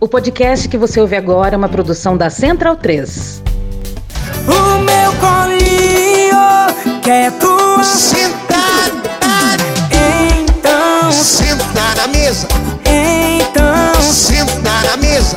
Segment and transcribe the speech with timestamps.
[0.00, 3.42] O podcast que você ouve agora é uma produção da Central 3.
[4.46, 8.40] O meu colinho quer tua sentada.
[10.40, 12.48] Então, Senta na mesa,
[12.86, 15.36] então, senta na mesa,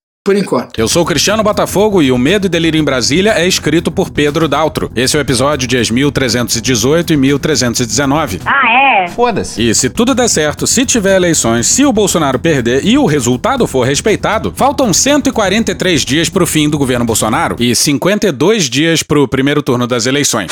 [0.23, 0.79] Por enquanto.
[0.79, 4.11] Eu sou o Cristiano Botafogo e o Medo e Delírio em Brasília é escrito por
[4.11, 4.91] Pedro Daltro.
[4.95, 8.39] Esse é o episódio dias 1318 e 1319.
[8.45, 9.07] Ah, é?
[9.07, 9.59] Foda-se.
[9.67, 13.65] E se tudo der certo, se tiver eleições, se o Bolsonaro perder e o resultado
[13.65, 19.63] for respeitado, faltam 143 dias pro fim do governo Bolsonaro e 52 dias pro primeiro
[19.63, 20.51] turno das eleições.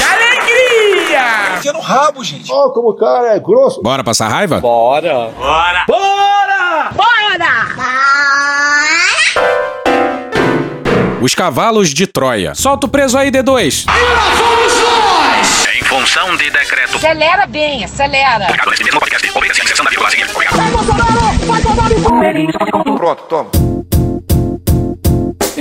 [1.59, 2.51] Enfia no rabo, gente.
[2.51, 3.83] Ó, como o cara é grosso.
[3.83, 4.59] Bora passar raiva?
[4.59, 5.29] Bora!
[11.21, 12.55] Os cavalos de Troia.
[12.55, 13.85] Solta o preso aí, D2.
[15.75, 18.47] Em função de decreto Acelera bem, acelera.
[18.47, 19.81] publicado neste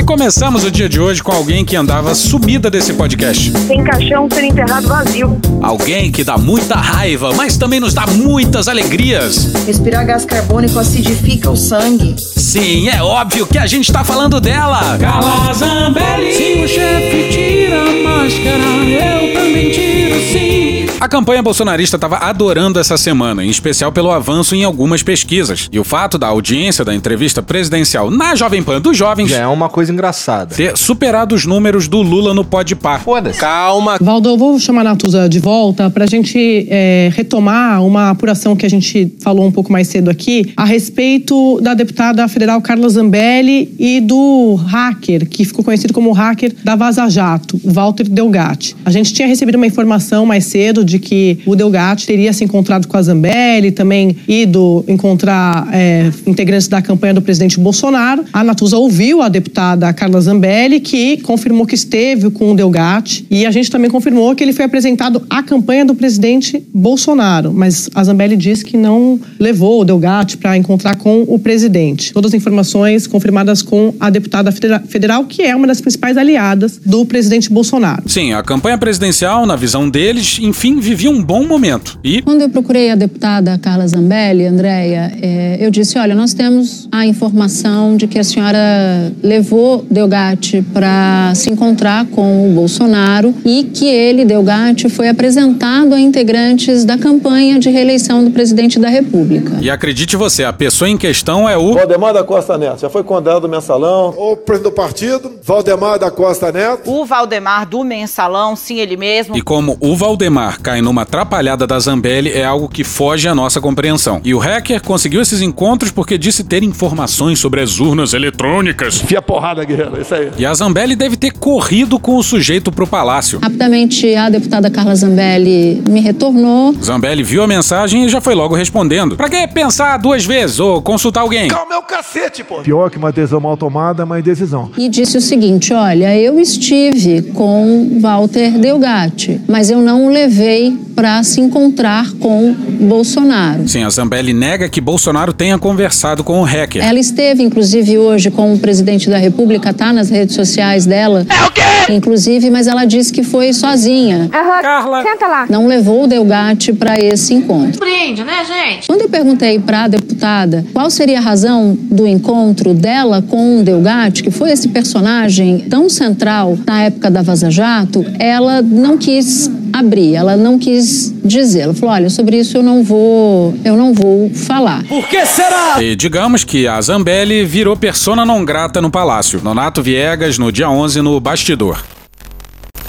[0.08, 3.52] começamos o dia de hoje com alguém que andava sumida desse podcast.
[3.68, 5.38] Tem caixão sendo enterrado vazio.
[5.62, 9.52] Alguém que dá muita raiva, mas também nos dá muitas alegrias.
[9.66, 12.16] Respirar gás carbônico acidifica o sangue.
[12.18, 14.96] Sim, é óbvio que a gente tá falando dela.
[14.98, 16.32] Carla Zambelli.
[16.32, 20.77] Se o chefe tira a máscara, eu também tiro sim.
[21.00, 25.68] A campanha bolsonarista estava adorando essa semana, em especial pelo avanço em algumas pesquisas.
[25.70, 29.46] E o fato da audiência da entrevista presidencial na Jovem Pan dos jovens Já é
[29.46, 30.56] uma coisa engraçada.
[30.56, 32.98] ter superado os números do Lula no Podpah.
[32.98, 33.38] Foda-se.
[33.38, 38.10] Calma, Valdo, eu vou chamar a Natuza de volta para a gente é, retomar uma
[38.10, 42.60] apuração que a gente falou um pouco mais cedo aqui a respeito da deputada federal
[42.60, 48.74] Carla Zambelli e do hacker, que ficou conhecido como hacker da Vaza Jato, Walter Delgatti.
[48.84, 52.88] A gente tinha recebido uma informação mais cedo de que o Delgatti teria se encontrado
[52.88, 58.24] com a Zambelli, também ido encontrar é, integrantes da campanha do presidente Bolsonaro.
[58.32, 63.44] A Natuza ouviu a deputada Carla Zambelli, que confirmou que esteve com o Delgatti, e
[63.46, 68.02] a gente também confirmou que ele foi apresentado à campanha do presidente Bolsonaro, mas a
[68.04, 72.12] Zambelli disse que não levou o Delgatti para encontrar com o presidente.
[72.12, 76.80] Todas as informações confirmadas com a deputada federa- federal, que é uma das principais aliadas
[76.84, 78.02] do presidente Bolsonaro.
[78.06, 81.98] Sim, a campanha presidencial, na visão deles, enfim, vivia um bom momento.
[82.02, 86.88] E Quando eu procurei a deputada Carla Zambelli, Andréia, é, eu disse: olha, nós temos
[86.90, 93.64] a informação de que a senhora levou Delgatti para se encontrar com o Bolsonaro e
[93.64, 99.58] que ele, Delgatti, foi apresentado a integrantes da campanha de reeleição do presidente da República.
[99.60, 101.74] E acredite você, a pessoa em questão é o.
[101.74, 104.14] Valdemar da Costa Neto, já foi condenado do mensalão.
[104.16, 106.90] O presidente do partido, Valdemar da Costa Neto.
[106.90, 109.36] O Valdemar do mensalão, sim, ele mesmo.
[109.36, 113.60] E como o Valdemar cai numa atrapalhada da Zambelli, é algo que foge à nossa
[113.60, 114.20] compreensão.
[114.24, 119.00] E o hacker conseguiu esses encontros porque disse ter informações sobre as urnas eletrônicas.
[119.02, 120.30] Fia porrada, guerreiro, isso aí.
[120.36, 123.38] E a Zambelli deve ter corrido com o sujeito pro palácio.
[123.42, 128.54] Rapidamente, a deputada Carla Zambelli me retornou Zambelli viu a mensagem e já foi logo
[128.54, 129.16] respondendo.
[129.16, 131.48] Pra que pensar duas vezes ou consultar alguém?
[131.48, 132.60] Calma, é o cacete, pô.
[132.60, 134.70] Pior que uma decisão mal tomada é uma indecisão.
[134.76, 140.47] e disse o seguinte: olha, eu estive com Walter Delgatti, mas eu não o levei
[140.94, 143.68] para se encontrar com Bolsonaro.
[143.68, 146.84] Sim, a Zambelli nega que Bolsonaro tenha conversado com o hacker.
[146.84, 151.26] Ela esteve, inclusive, hoje com o presidente da República, tá nas redes sociais dela.
[151.28, 151.92] É o quê?
[151.92, 154.28] Inclusive, mas ela disse que foi sozinha.
[154.30, 155.02] Carla.
[155.02, 155.46] Senta lá.
[155.48, 157.78] Não levou o Delgatti para esse encontro.
[157.78, 158.86] Prende, né, gente?
[158.86, 163.62] Quando eu perguntei para a deputada qual seria a razão do encontro dela com o
[163.62, 169.50] Delgatti, que foi esse personagem tão central na época da Vaza Jato, ela não quis
[169.72, 171.60] abrir, ela não quis dizer.
[171.60, 174.84] Ela falou: "Olha, sobre isso eu não vou, eu não vou falar".
[174.84, 175.82] Por que será?
[175.82, 179.40] E digamos que a Zambelli virou persona non grata no palácio.
[179.42, 181.78] Nonato Viegas, no dia 11, no bastidor.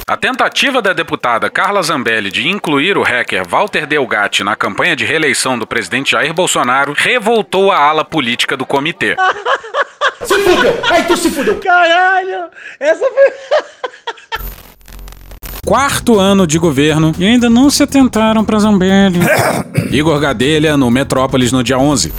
[0.07, 5.05] A tentativa da deputada Carla Zambelli de incluir o hacker Walter Delgatti na campanha de
[5.05, 9.15] reeleição do presidente Jair Bolsonaro revoltou a ala política do comitê.
[10.25, 10.79] Se fudeu!
[10.89, 11.59] Aí tu se fudeu!
[11.59, 12.45] Caralho!
[12.79, 14.49] Essa foi.
[15.69, 19.19] quarto ano de governo e ainda não se atentaram pra Zambelli.
[19.95, 22.12] Igor Gadelha, no Metrópolis, no dia 11.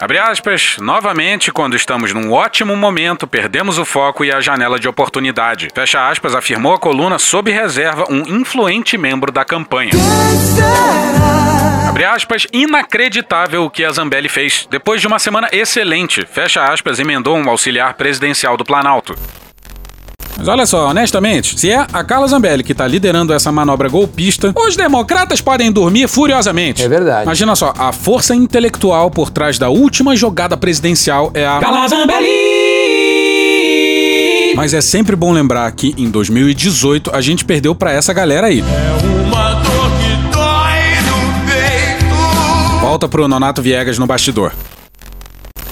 [0.00, 4.86] Abre aspas, novamente, quando estamos num ótimo momento, perdemos o foco e a janela de
[4.86, 5.66] oportunidade.
[5.74, 9.90] Fecha aspas, afirmou a coluna sob reserva um influente membro da campanha.
[11.88, 14.68] Abre aspas, inacreditável o que a Zambelli fez.
[14.70, 19.16] Depois de uma semana excelente, fecha aspas, emendou um auxiliar presidencial do Planalto.
[20.38, 24.54] Mas olha só, honestamente, se é a Carla Zambelli que tá liderando essa manobra golpista,
[24.56, 26.80] os democratas podem dormir furiosamente.
[26.80, 27.24] É verdade.
[27.24, 32.28] Imagina só, a força intelectual por trás da última jogada presidencial é a Carla Zambelli!
[34.54, 38.62] Mas é sempre bom lembrar que em 2018 a gente perdeu pra essa galera aí.
[39.26, 41.18] Uma dor que dói no
[41.50, 42.80] peito.
[42.80, 44.52] Volta pro Nonato Viegas no bastidor.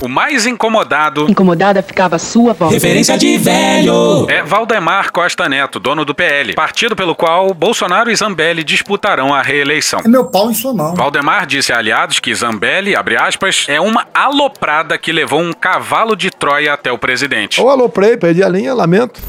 [0.00, 2.72] O mais incomodado Incomodada ficava sua voz.
[2.72, 4.26] Referência de velho!
[4.28, 9.40] é Valdemar Costa Neto, dono do PL, partido pelo qual Bolsonaro e Zambelli disputarão a
[9.40, 10.00] reeleição.
[10.04, 10.94] É meu pau em sua mão.
[10.94, 16.14] Valdemar disse a aliados que Zambelli, abre aspas, é uma aloprada que levou um cavalo
[16.14, 17.60] de Troia até o presidente.
[17.60, 19.20] Ou aloprei, perdi a linha, lamento.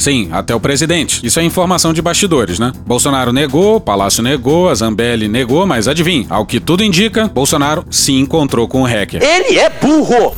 [0.00, 1.20] Sim, até o presidente.
[1.24, 2.72] Isso é informação de bastidores, né?
[2.86, 8.12] Bolsonaro negou, Palácio negou, a Zambelli negou, mas adivinha, ao que tudo indica, Bolsonaro se
[8.14, 9.22] encontrou com o hacker.
[9.22, 10.34] Ele é burro!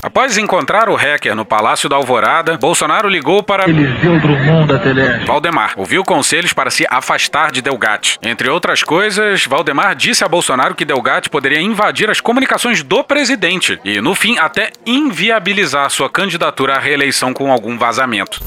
[0.00, 5.26] Após encontrar o hacker no Palácio da Alvorada, Bolsonaro ligou para Eliseu Drummond da Teleste.
[5.26, 5.72] Valdemar.
[5.76, 8.16] Ouviu conselhos para se afastar de Delgatti.
[8.22, 13.80] Entre outras coisas, Valdemar disse a Bolsonaro que Delgatti poderia invadir as comunicações do presidente
[13.84, 18.40] e, no fim, até inviabilizar sua candidatura à reeleição com algum vazamento.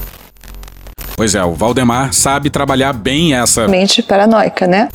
[1.14, 3.68] Pois é, o Valdemar sabe trabalhar bem essa.
[3.68, 4.88] Mente paranoica, né?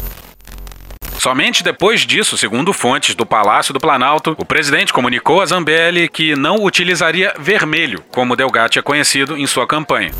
[1.19, 6.35] Somente depois disso, segundo fontes do Palácio do Planalto, o presidente comunicou a Zambelli que
[6.35, 10.11] não utilizaria vermelho, como Delgatti é conhecido em sua campanha.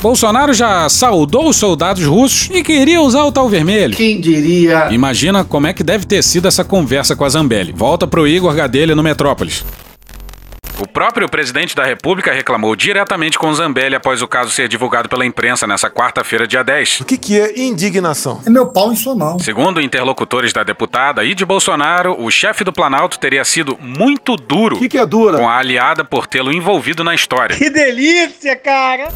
[0.00, 3.96] Bolsonaro já saudou os soldados russos e queria usar o tal vermelho.
[3.96, 4.88] Quem diria?
[4.92, 7.72] Imagina como é que deve ter sido essa conversa com a Zambelli.
[7.72, 9.64] Volta pro Igor Gadelha no Metrópolis.
[10.80, 15.26] O próprio presidente da República reclamou diretamente com Zambelli após o caso ser divulgado pela
[15.26, 17.00] imprensa nessa quarta-feira, dia 10.
[17.00, 18.40] O que, que é indignação?
[18.46, 19.40] É meu pau em sua mão.
[19.40, 24.76] Segundo interlocutores da deputada e de Bolsonaro, o chefe do Planalto teria sido muito duro
[24.76, 25.38] O que, que é dura?
[25.38, 27.56] com a aliada por tê-lo envolvido na história.
[27.56, 29.08] Que delícia, cara!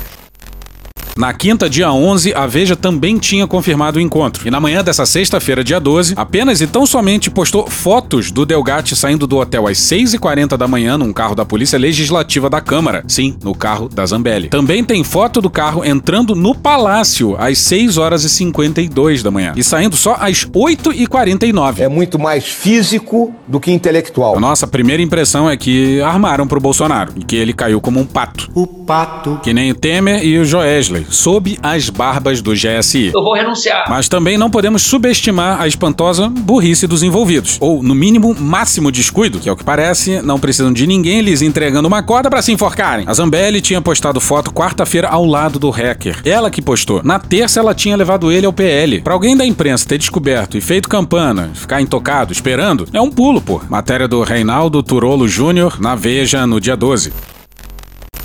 [1.16, 4.48] Na quinta, dia 11, a Veja também tinha confirmado o encontro.
[4.48, 8.96] E na manhã dessa sexta-feira, dia 12, apenas e tão somente postou fotos do Delgatti
[8.96, 13.04] saindo do hotel às 6h40 da manhã num carro da Polícia Legislativa da Câmara.
[13.06, 14.48] Sim, no carro da Zambelli.
[14.48, 19.52] Também tem foto do carro entrando no palácio às 6 horas e 52 da manhã.
[19.54, 21.80] E saindo só às 8h49.
[21.80, 24.36] É muito mais físico do que intelectual.
[24.36, 28.06] A nossa primeira impressão é que armaram pro Bolsonaro e que ele caiu como um
[28.06, 28.50] pato.
[28.54, 29.38] O pato.
[29.42, 33.12] Que nem o Temer e o Joesley, sob as barbas do GSI.
[33.14, 33.84] Eu vou renunciar.
[33.88, 37.58] Mas também não podemos subestimar a espantosa burrice dos envolvidos.
[37.60, 41.42] Ou, no mínimo, máximo descuido, que é o que parece, não precisam de ninguém lhes
[41.42, 43.04] entregando uma corda para se enforcarem.
[43.06, 46.20] A Zambelli tinha postado foto quarta-feira ao lado do hacker.
[46.24, 47.02] Ela que postou.
[47.02, 49.00] Na terça, ela tinha levado ele ao PL.
[49.00, 53.40] Pra alguém da imprensa ter descoberto e feito campana, ficar intocado, esperando, é um pulo,
[53.40, 53.60] pô.
[53.68, 57.12] Matéria do Reinaldo Turolo Júnior na Veja no dia 12.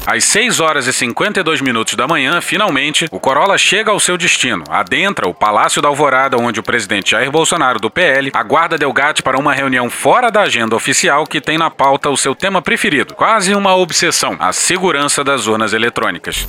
[0.10, 4.64] Às 6 horas e 52 minutos da manhã, finalmente, o Corolla chega ao seu destino.
[4.70, 9.38] Adentra o Palácio da Alvorada, onde o presidente Jair Bolsonaro, do PL, aguarda Delgatti para
[9.38, 13.16] uma reunião fora da agenda oficial que tem na pauta o seu tema preferido.
[13.16, 16.48] Quase uma obsessão: a segurança das urnas eletrônicas.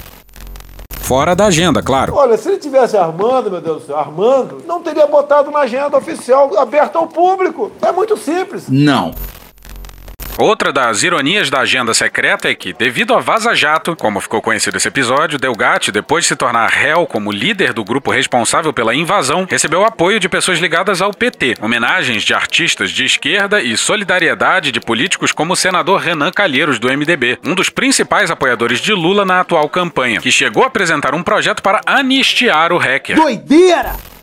[1.00, 2.14] Fora da agenda, claro.
[2.14, 5.96] Olha, se ele tivesse armando, meu Deus do céu, armando, não teria botado na agenda
[5.96, 7.72] oficial aberta ao público.
[7.82, 8.68] É muito simples.
[8.68, 9.12] Não.
[10.38, 14.76] Outra das ironias da agenda secreta é que, devido a Vaza Jato, como ficou conhecido
[14.76, 19.48] esse episódio, Delgatti, depois de se tornar réu como líder do grupo responsável pela invasão,
[19.50, 24.80] recebeu apoio de pessoas ligadas ao PT, homenagens de artistas de esquerda e solidariedade de
[24.80, 29.40] políticos como o senador Renan Calheiros, do MDB, um dos principais apoiadores de Lula na
[29.40, 33.16] atual campanha, que chegou a apresentar um projeto para anistiar o hacker.
[33.16, 34.17] Doideira!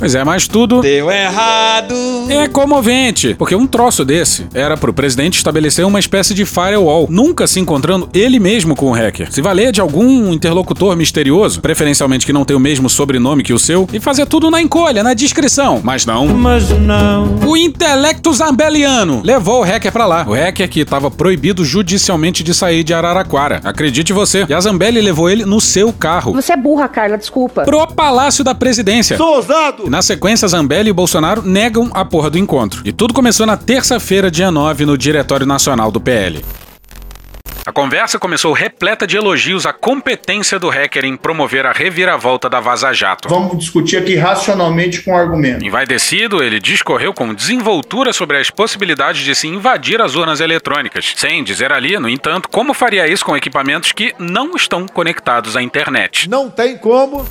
[0.00, 1.94] Pois é, mas tudo Deu errado!
[2.30, 7.46] é comovente, porque um troço desse era pro presidente estabelecer uma espécie de firewall, nunca
[7.46, 9.30] se encontrando ele mesmo com o hacker.
[9.30, 13.58] Se valer de algum interlocutor misterioso, preferencialmente que não tem o mesmo sobrenome que o
[13.58, 15.82] seu, e fazer tudo na encolha, na descrição.
[15.84, 16.26] Mas não.
[16.28, 17.38] Mas não.
[17.46, 20.24] O intelecto zambeliano levou o hacker pra lá.
[20.26, 23.60] O hacker que estava proibido judicialmente de sair de Araraquara.
[23.62, 24.46] Acredite você.
[24.48, 26.32] E a Zambelli levou ele no seu carro.
[26.32, 27.64] Você é burra, Carla, desculpa.
[27.64, 29.18] Pro Palácio da Presidência.
[29.18, 29.89] Sou ousado!
[29.90, 32.80] E na sequência, Zambelli e Bolsonaro negam a porra do encontro.
[32.84, 36.44] E tudo começou na terça-feira, dia 9, no Diretório Nacional do PL.
[37.66, 42.60] A conversa começou repleta de elogios à competência do hacker em promover a reviravolta da
[42.60, 43.28] Vaza Jato.
[43.28, 45.64] Vamos discutir aqui racionalmente com argumento.
[45.64, 51.42] Envaidecido, ele discorreu com desenvoltura sobre as possibilidades de se invadir as urnas eletrônicas, sem
[51.42, 56.30] dizer ali, no entanto, como faria isso com equipamentos que não estão conectados à internet.
[56.30, 57.26] Não tem como.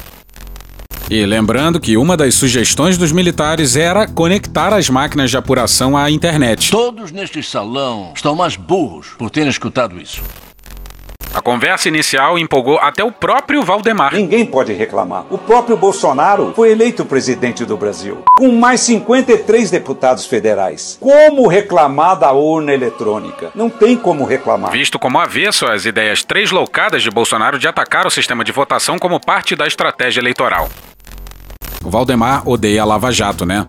[1.10, 6.12] E lembrando que uma das sugestões dos militares era conectar as máquinas de apuração à
[6.12, 6.70] internet.
[6.70, 10.22] Todos neste salão estão mais burros por terem escutado isso.
[11.34, 14.14] A conversa inicial empolgou até o próprio Valdemar.
[14.14, 15.26] Ninguém pode reclamar.
[15.32, 20.98] O próprio Bolsonaro foi eleito presidente do Brasil, com mais 53 deputados federais.
[21.00, 23.52] Como reclamar da urna eletrônica?
[23.56, 24.72] Não tem como reclamar.
[24.72, 29.20] Visto como avesso às ideias tresloucadas de Bolsonaro de atacar o sistema de votação como
[29.20, 30.68] parte da estratégia eleitoral.
[31.90, 33.66] O Valdemar odeia a Lava Jato, né?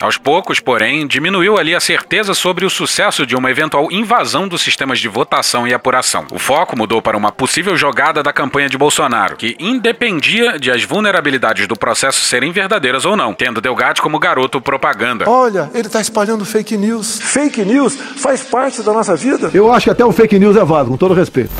[0.00, 4.62] Aos poucos, porém, diminuiu ali a certeza sobre o sucesso de uma eventual invasão dos
[4.62, 6.24] sistemas de votação e apuração.
[6.30, 10.84] O foco mudou para uma possível jogada da campanha de Bolsonaro, que independia de as
[10.84, 15.28] vulnerabilidades do processo serem verdadeiras ou não, tendo Delgatti como garoto propaganda.
[15.28, 17.18] Olha, ele está espalhando fake news.
[17.20, 19.50] Fake news faz parte da nossa vida.
[19.52, 21.50] Eu acho que até o fake news é válido, com todo respeito.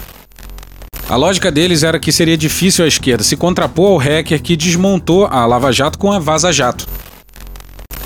[1.09, 5.27] A lógica deles era que seria difícil a esquerda se contrapor ao hacker que desmontou
[5.27, 6.87] a Lava Jato com a Vaza Jato.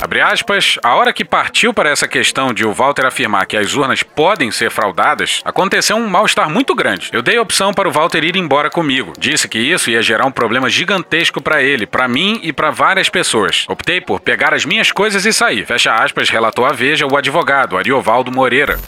[0.01, 3.75] Abre aspas, a hora que partiu para essa questão de o Walter afirmar que as
[3.75, 7.11] urnas podem ser fraudadas, aconteceu um mal-estar muito grande.
[7.13, 9.13] Eu dei opção para o Walter ir embora comigo.
[9.19, 13.09] Disse que isso ia gerar um problema gigantesco para ele, para mim e para várias
[13.09, 13.65] pessoas.
[13.69, 15.67] Optei por pegar as minhas coisas e sair.
[15.67, 18.79] Fecha aspas, relatou a Veja o advogado, Ariovaldo Moreira.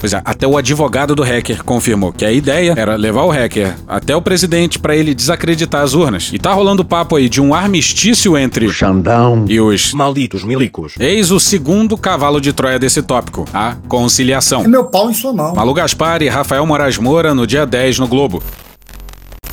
[0.00, 3.74] Pois é, até o advogado do hacker confirmou que a ideia era levar o hacker
[3.86, 6.30] até o presidente para ele desacreditar as urnas.
[6.32, 10.94] E tá rolando papo aí de um armistício entre o Xandão e os malditos milicos.
[10.98, 14.62] Eis o segundo cavalo de Troia desse tópico, a conciliação.
[14.62, 15.54] É meu pau em sua mão.
[15.54, 18.42] Malu Gaspar e Rafael Moraes Moura no dia 10 no Globo.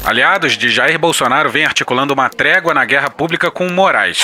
[0.05, 4.19] Aliados de Jair Bolsonaro vêm articulando uma trégua na guerra pública com Moraes,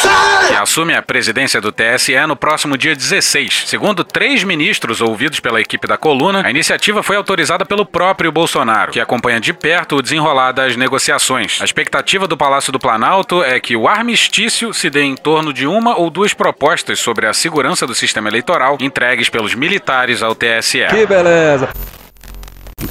[0.48, 3.64] que assume a presidência do TSE no próximo dia 16.
[3.66, 8.92] Segundo três ministros ouvidos pela equipe da coluna, a iniciativa foi autorizada pelo próprio Bolsonaro,
[8.92, 11.60] que acompanha de perto o desenrolar das negociações.
[11.60, 15.66] A expectativa do Palácio do Planalto é que o armistício se dê em torno de
[15.66, 20.86] uma ou duas propostas sobre a segurança do sistema eleitoral entregues pelos militares ao TSE.
[20.92, 21.70] Que beleza!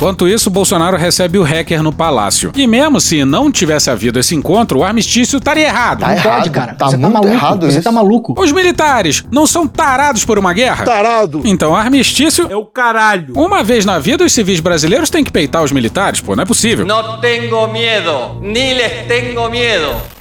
[0.00, 2.50] Enquanto isso, Bolsonaro recebe o hacker no palácio.
[2.56, 6.00] E mesmo se não tivesse havido esse encontro, o armistício estaria errado.
[6.00, 6.72] Tá não errado, pode, cara.
[6.74, 7.28] Tá você tá maluco.
[7.28, 7.82] Errado você isso.
[7.82, 8.34] tá maluco.
[8.42, 10.86] Os militares não são tarados por uma guerra?
[10.86, 11.42] Tarado.
[11.44, 13.34] Então, armistício é o caralho.
[13.36, 16.46] Uma vez na vida, os civis brasileiros têm que peitar os militares, pô, não é
[16.46, 16.86] possível.
[16.86, 20.19] Não tenho medo, nem les tenho medo.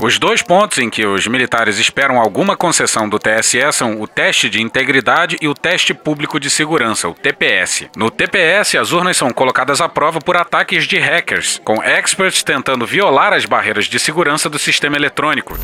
[0.00, 4.48] Os dois pontos em que os militares esperam alguma concessão do TSE são o teste
[4.48, 7.88] de integridade e o teste público de segurança, o TPS.
[7.96, 12.86] No TPS, as urnas são colocadas à prova por ataques de hackers, com experts tentando
[12.86, 15.58] violar as barreiras de segurança do sistema eletrônico.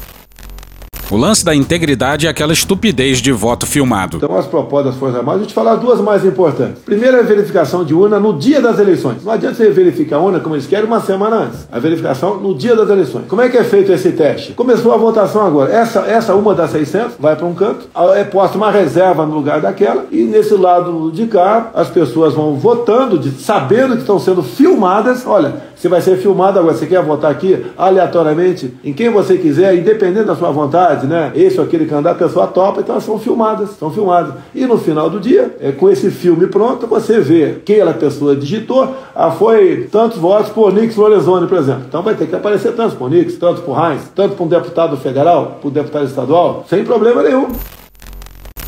[1.11, 4.17] O lance da integridade é aquela estupidez de voto filmado.
[4.17, 6.83] Então, as propostas das Forças Armadas, a gente falar duas mais importantes.
[6.83, 9.23] Primeiro é a verificação de urna no dia das eleições.
[9.23, 11.69] Não adianta você verificar a urna, como eles querem, uma semana antes.
[11.71, 13.27] A verificação no dia das eleições.
[13.29, 14.55] Como é que é feito esse teste?
[14.55, 15.73] Começou a votação agora.
[15.73, 19.61] Essa, essa uma das 600 vai para um canto, é posta uma reserva no lugar
[19.61, 24.43] daquela, e nesse lado de cá, as pessoas vão votando, de, sabendo que estão sendo
[24.43, 25.27] filmadas.
[25.27, 26.75] Olha, você vai ser filmado agora.
[26.75, 31.33] Você quer votar aqui aleatoriamente em quem você quiser, independente da sua vontade, né?
[31.35, 34.35] Esse ou aquele candidato, a pessoa topa, então elas são filmadas, são filmadas.
[34.55, 38.35] E no final do dia, é, com esse filme pronto, você vê quem aquela pessoa
[38.35, 38.95] digitou.
[39.15, 41.85] Ah, foi tantos votos por Nix Lorenzoni, por exemplo.
[41.89, 44.97] Então vai ter que aparecer tantos por Nix, tantos por Heinz, tanto por um deputado
[44.97, 47.49] federal, por um deputado estadual, sem problema nenhum.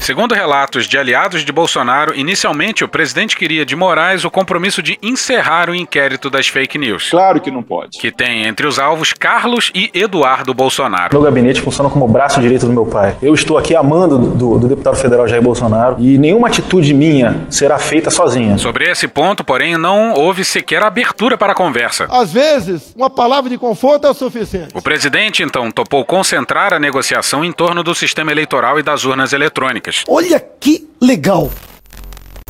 [0.07, 4.97] Segundo relatos de aliados de Bolsonaro, inicialmente o presidente queria de Moraes o compromisso de
[5.03, 7.11] encerrar o inquérito das fake news.
[7.11, 7.99] Claro que não pode.
[7.99, 11.13] Que tem entre os alvos Carlos e Eduardo Bolsonaro.
[11.13, 13.17] Meu gabinete funciona como o braço direito do meu pai.
[13.21, 17.77] Eu estou aqui amando do, do deputado federal Jair Bolsonaro e nenhuma atitude minha será
[17.77, 18.59] feita sozinha.
[18.59, 22.07] Sobre esse ponto, porém, não houve sequer abertura para a conversa.
[22.13, 24.69] Às vezes, uma palavra de conforto é o suficiente.
[24.73, 29.33] O presidente, então, topou concentrar a negociação em torno do sistema eleitoral e das urnas
[29.33, 29.96] eletrônicas.
[30.09, 31.51] Olha que legal!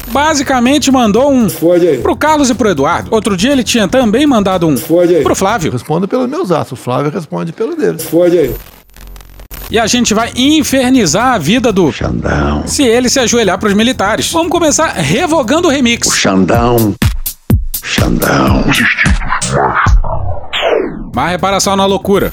[0.09, 1.49] Basicamente mandou um
[2.03, 3.09] pro Carlos e pro Eduardo.
[3.13, 4.77] Outro dia ele tinha também mandado um
[5.23, 5.73] pro Flávio.
[5.73, 7.99] Respondo pelos meus atos, o Flávio responde pelo dele.
[8.11, 8.55] Pode aí.
[9.69, 12.63] E a gente vai infernizar a vida do Xandão.
[12.67, 14.31] Se ele se ajoelhar pros militares.
[14.31, 16.07] Vamos começar revogando o remix.
[16.07, 16.95] O Xandão.
[17.83, 18.65] Xandão.
[21.15, 22.33] Má reparação na loucura.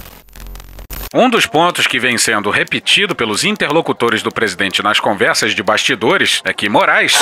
[1.15, 6.41] Um dos pontos que vem sendo repetido pelos interlocutores do presidente nas conversas de bastidores
[6.43, 7.19] é que Moraes,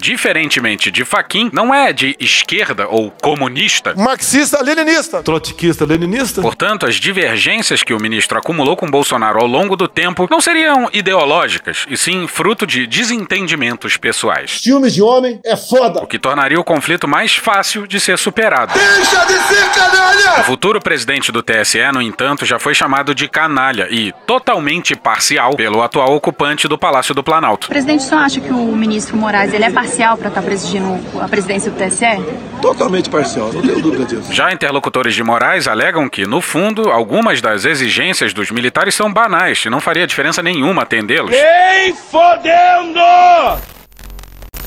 [0.00, 3.92] diferentemente de Faquim, não é de esquerda ou comunista.
[3.94, 5.22] Marxista-leninista.
[5.22, 6.40] Trotskista-leninista.
[6.40, 10.88] Portanto, as divergências que o ministro acumulou com Bolsonaro ao longo do tempo não seriam
[10.90, 14.60] ideológicas, e sim fruto de desentendimentos pessoais.
[14.62, 16.00] Filmes de homem é foda.
[16.02, 18.72] O que tornaria o conflito mais fácil de ser superado.
[18.72, 20.40] Deixa de ser canalha!
[20.40, 25.54] O futuro presidente do TSE, no entanto, já foi chamado de canalha e totalmente parcial
[25.54, 27.66] pelo atual ocupante do Palácio do Planalto.
[27.66, 31.28] O presidente só acha que o ministro Moraes ele é parcial para estar presidindo a
[31.28, 32.22] presidência do TSE?
[32.60, 34.32] Totalmente parcial, não tenho dúvida disso.
[34.32, 39.64] Já interlocutores de Moraes alegam que, no fundo, algumas das exigências dos militares são banais
[39.64, 41.30] e não faria diferença nenhuma atendê-los.
[41.30, 43.00] Nem fodendo!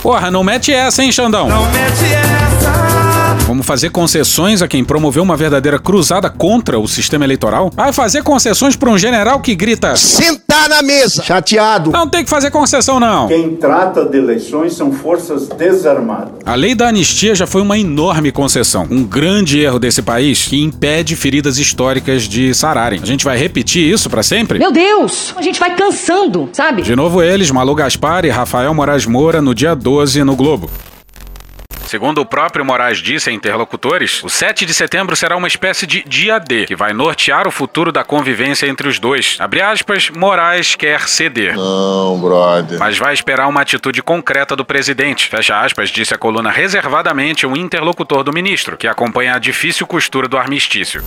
[0.01, 1.49] Porra, não mete essa, hein, Xandão?
[1.49, 3.08] Não mete essa!
[3.49, 7.71] Vamos fazer concessões a quem promoveu uma verdadeira cruzada contra o sistema eleitoral?
[7.75, 11.23] Vai fazer concessões para um general que grita: Sentar na mesa!
[11.23, 11.89] Chateado!
[11.89, 13.27] Não tem que fazer concessão, não.
[13.27, 16.33] Quem trata de eleições são forças desarmadas.
[16.45, 20.61] A lei da anistia já foi uma enorme concessão, um grande erro desse país que
[20.61, 22.99] impede feridas históricas de sararem.
[23.01, 24.59] A gente vai repetir isso para sempre?
[24.59, 25.33] Meu Deus!
[25.35, 26.83] A gente vai cansando, sabe?
[26.83, 30.69] De novo eles, Malu Gaspar e Rafael Moraes Moura no dia 12 no Globo.
[31.89, 36.03] Segundo o próprio Moraes disse a interlocutores, o 7 de setembro será uma espécie de
[36.07, 39.37] dia D, que vai nortear o futuro da convivência entre os dois.
[39.39, 41.55] Abre aspas, Moraes quer ceder.
[41.55, 42.77] Não, brother.
[42.77, 45.27] Mas vai esperar uma atitude concreta do presidente.
[45.27, 50.27] Fecha aspas, disse a coluna reservadamente um interlocutor do ministro, que acompanha a difícil costura
[50.27, 51.03] do armistício.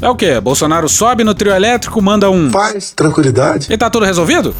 [0.00, 0.40] É o quê?
[0.40, 2.50] Bolsonaro sobe no trio elétrico, manda um.
[2.50, 3.70] Paz, tranquilidade.
[3.70, 4.56] E tá tudo resolvido?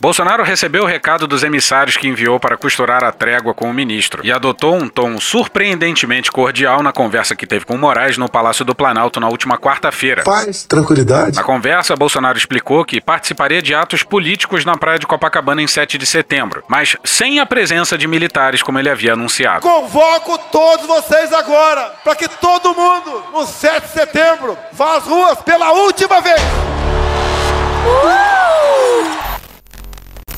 [0.00, 4.24] Bolsonaro recebeu o recado dos emissários que enviou para costurar a trégua com o ministro
[4.24, 8.74] e adotou um tom surpreendentemente cordial na conversa que teve com Moraes no Palácio do
[8.74, 10.22] Planalto na última quarta-feira.
[10.22, 11.36] Paz, tranquilidade.
[11.36, 15.98] Na conversa, Bolsonaro explicou que participaria de atos políticos na praia de Copacabana em 7
[15.98, 19.62] de setembro, mas sem a presença de militares como ele havia anunciado.
[19.62, 25.38] Convoco todos vocês agora para que todo mundo, no 7 de setembro, vá às ruas
[25.42, 26.40] pela última vez.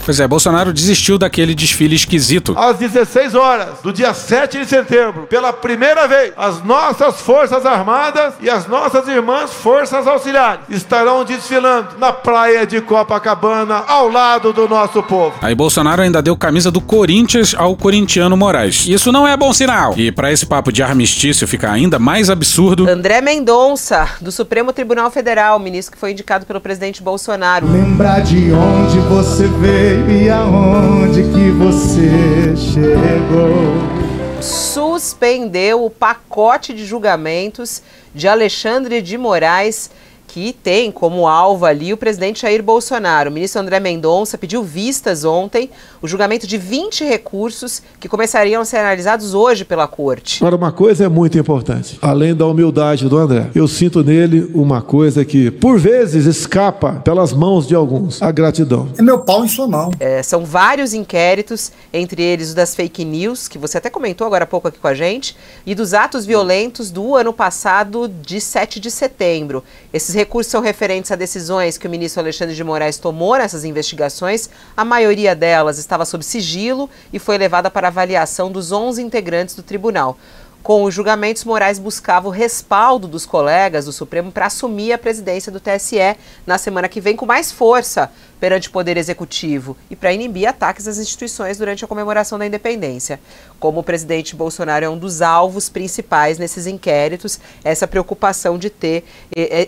[0.09, 2.55] Pois é, Bolsonaro desistiu daquele desfile esquisito.
[2.57, 8.33] Às 16 horas do dia 7 de setembro, pela primeira vez, as nossas Forças Armadas
[8.41, 14.67] e as nossas irmãs Forças Auxiliares estarão desfilando na praia de Copacabana ao lado do
[14.67, 15.35] nosso povo.
[15.43, 18.87] Aí Bolsonaro ainda deu camisa do Corinthians ao corintiano Moraes.
[18.87, 19.93] Isso não é bom sinal.
[19.95, 25.11] E para esse papo de armistício ficar ainda mais absurdo, André Mendonça, do Supremo Tribunal
[25.11, 27.71] Federal, ministro que foi indicado pelo presidente Bolsonaro.
[27.71, 34.43] Lembrar de onde você veio e aonde que você chegou.
[34.43, 37.83] Suspendeu o pacote de julgamentos
[38.15, 39.91] de Alexandre de Moraes
[40.29, 43.31] que tem como alvo ali o presidente Jair Bolsonaro.
[43.31, 48.65] O ministro André Mendonça pediu vistas ontem, o julgamento de 20 recursos que começariam a
[48.65, 50.43] ser analisados hoje pela corte.
[50.43, 54.83] Agora, uma coisa é muito importante, além da humildade do André, eu sinto nele uma
[54.83, 58.89] coisa que, por vezes, escapa pelas mãos de alguns: a gratidão.
[58.99, 59.91] É meu pau em sua mão.
[59.99, 64.45] É, são vários inquéritos, entre eles o das fake news, que você até comentou agora
[64.45, 68.81] há pouco aqui com a gente, e dos atos violentos do ano passado, de 7
[68.81, 69.63] de setembro.
[69.93, 74.49] Esses recursos são referentes a decisões que o ministro Alexandre de Moraes tomou nessas investigações.
[74.77, 79.63] A maioria delas estava sob sigilo e foi levada para avaliação dos 11 integrantes do
[79.63, 80.17] tribunal.
[80.63, 85.51] Com os julgamentos, Moraes buscava o respaldo dos colegas do Supremo para assumir a presidência
[85.51, 90.13] do TSE na semana que vem com mais força perante o Poder Executivo e para
[90.13, 93.19] inibir ataques às instituições durante a comemoração da independência.
[93.61, 99.05] Como o presidente Bolsonaro é um dos alvos principais nesses inquéritos, essa preocupação de ter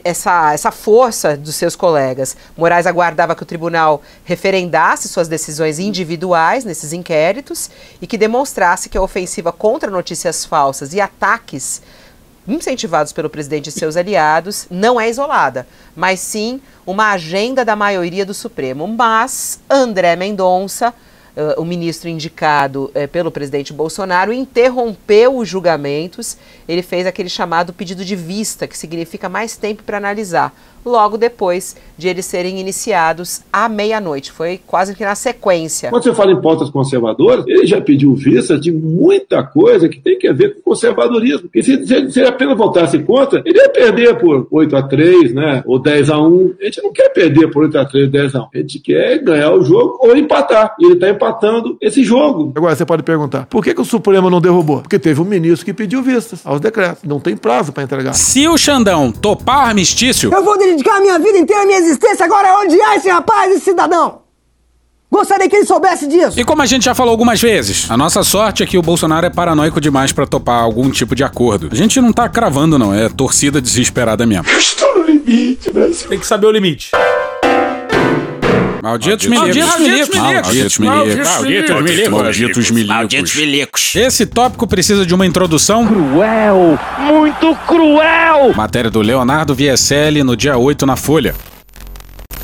[0.05, 2.37] essa, essa força dos seus colegas.
[2.57, 7.69] Moraes aguardava que o tribunal referendasse suas decisões individuais nesses inquéritos
[8.01, 11.83] e que demonstrasse que a ofensiva contra notícias falsas e ataques
[12.47, 18.25] incentivados pelo presidente e seus aliados, não é isolada, mas sim uma agenda da maioria
[18.25, 18.89] do Supremo.
[18.89, 20.93] Mas André Mendonça,
[21.57, 26.37] o ministro indicado uh, pelo presidente Bolsonaro, interrompeu os julgamentos.
[26.69, 30.55] Ele fez aquele chamado pedido de vista, que significa mais tempo para analisar.
[30.85, 34.33] Logo depois de eles serem iniciados à meia-noite.
[34.33, 35.91] Foi quase que na sequência.
[35.91, 40.19] Quando você fala em pautas conservadoras, ele já pediu vista de muita coisa que tem
[40.19, 41.51] que ver com conservadorismo.
[41.55, 45.35] E se, se, se ele apenas votasse contra, ele ia perder por 8 a 3
[45.35, 45.63] né?
[45.67, 48.41] ou 10 a 1 A gente não quer perder por 8 a 3 10 a
[48.41, 50.75] 1 A gente quer ganhar o jogo ou empatar.
[50.81, 52.53] E ele está empatando esse jogo.
[52.57, 54.81] Agora você pode perguntar, por que, que o Supremo não derrubou?
[54.81, 57.03] Porque teve um ministro que pediu vistas aos decretos.
[57.05, 58.15] Não tem prazo para entregar.
[58.15, 62.25] Se o Xandão topar armistício, Eu vou dedicar a minha vida inteira, a minha existência
[62.25, 64.21] agora é odiar esse rapaz, esse cidadão.
[65.11, 66.39] Gostaria que ele soubesse disso.
[66.39, 69.27] E como a gente já falou algumas vezes, a nossa sorte é que o Bolsonaro
[69.27, 71.69] é paranoico demais pra topar algum tipo de acordo.
[71.73, 74.47] A gente não tá cravando, não, é torcida desesperada mesmo.
[74.57, 75.91] Estou no limite, né?
[76.09, 76.93] Tem que saber o limite.
[78.83, 79.57] Malditos milicos.
[79.57, 80.79] Malditos milicos.
[80.79, 82.09] Malditos milicos.
[82.11, 82.89] Malditos milicos.
[82.97, 83.95] Malditos milicos.
[83.95, 85.87] Esse tópico precisa de uma introdução.
[85.87, 86.79] Cruel.
[86.99, 88.55] Muito cruel.
[88.55, 91.35] Matéria do Leonardo Vieselli no dia 8 na Folha.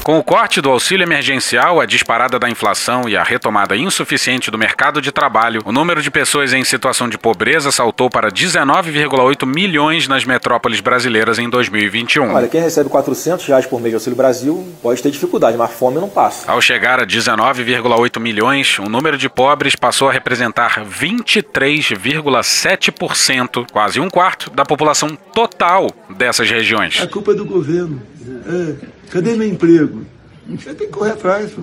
[0.06, 4.56] Com o corte do auxílio emergencial, a disparada da inflação e a retomada insuficiente do
[4.56, 10.06] mercado de trabalho, o número de pessoas em situação de pobreza saltou para 19,8 milhões
[10.06, 12.34] nas metrópoles brasileiras em 2021.
[12.34, 15.98] Olha, quem recebe 400 reais por mês de Auxílio Brasil pode ter dificuldade, mas fome
[15.98, 16.48] não passa.
[16.48, 24.08] Ao chegar a 19,8 milhões, o número de pobres passou a representar 23,7%, quase um
[24.08, 27.00] quarto da população total dessas regiões.
[27.00, 28.00] A culpa é do governo.
[28.46, 28.95] É.
[29.10, 30.04] Cadê meu emprego?
[30.48, 31.50] Você tem que correr atrás.
[31.50, 31.60] pô.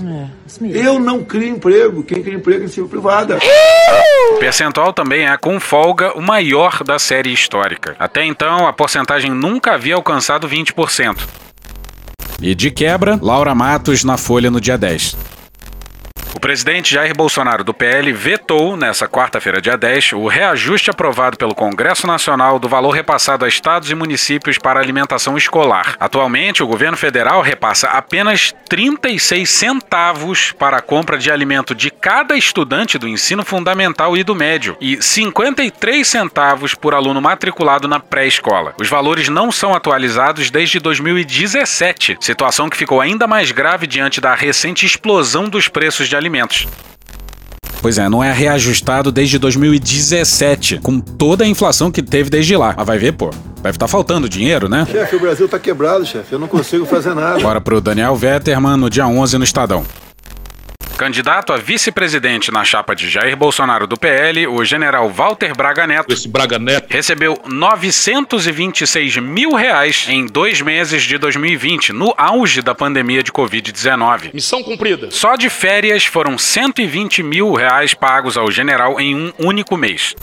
[0.65, 2.03] Eu não crio emprego.
[2.03, 3.39] Quem cria emprego é iniciativa privada.
[4.33, 7.95] O percentual também é, com folga, o maior da série histórica.
[7.97, 11.17] Até então, a porcentagem nunca havia alcançado 20%.
[12.41, 15.15] E de quebra, Laura Matos na Folha no dia 10.
[16.35, 21.53] O presidente Jair Bolsonaro do PL vetou, nessa quarta-feira, dia 10, o reajuste aprovado pelo
[21.53, 25.95] Congresso Nacional do valor repassado a estados e municípios para alimentação escolar.
[25.99, 32.35] Atualmente, o governo federal repassa apenas 36 centavos para a compra de alimento de cada
[32.35, 38.73] estudante do ensino fundamental e do médio e 53 centavos por aluno matriculado na pré-escola.
[38.81, 44.33] Os valores não são atualizados desde 2017, situação que ficou ainda mais grave diante da
[44.33, 46.67] recente explosão dos preços de alimentos.
[47.81, 52.73] Pois é, não é reajustado desde 2017, com toda a inflação que teve desde lá.
[52.77, 53.29] Mas vai ver, pô,
[53.61, 54.87] deve estar faltando dinheiro, né?
[54.89, 56.31] Chefe, o Brasil tá quebrado, chefe.
[56.31, 57.41] Eu não consigo fazer nada.
[57.41, 59.85] Bora pro Daniel Vetterman no dia 11 no Estadão.
[60.97, 66.13] Candidato a vice-presidente na chapa de Jair Bolsonaro do PL, o general Walter Braga Neto,
[66.13, 66.87] Esse Braga Neto.
[66.89, 74.33] recebeu 926 mil reais em dois meses de 2020, no auge da pandemia de Covid-19.
[74.33, 75.09] Missão cumprida.
[75.09, 80.15] Só de férias foram 120 mil reais pagos ao general em um único mês.